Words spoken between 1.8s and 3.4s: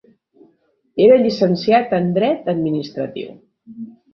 en Dret administratiu.